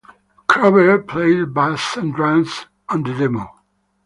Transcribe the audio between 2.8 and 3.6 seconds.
on the demo.